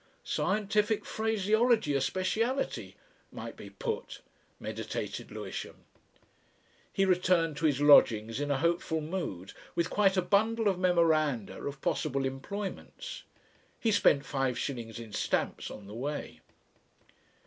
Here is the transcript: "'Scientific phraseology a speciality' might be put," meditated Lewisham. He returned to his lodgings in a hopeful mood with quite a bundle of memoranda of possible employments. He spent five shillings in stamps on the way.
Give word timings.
"'Scientific 0.23 1.05
phraseology 1.05 1.93
a 1.93 2.01
speciality' 2.01 2.95
might 3.31 3.55
be 3.55 3.69
put," 3.69 4.21
meditated 4.59 5.29
Lewisham. 5.29 5.85
He 6.91 7.05
returned 7.05 7.55
to 7.57 7.67
his 7.67 7.81
lodgings 7.81 8.39
in 8.39 8.49
a 8.49 8.57
hopeful 8.57 8.99
mood 8.99 9.53
with 9.75 9.91
quite 9.91 10.17
a 10.17 10.23
bundle 10.23 10.67
of 10.67 10.79
memoranda 10.79 11.61
of 11.67 11.81
possible 11.81 12.25
employments. 12.25 13.21
He 13.79 13.91
spent 13.91 14.25
five 14.25 14.57
shillings 14.57 14.99
in 14.99 15.13
stamps 15.13 15.69
on 15.69 15.85
the 15.85 15.93
way. 15.93 16.39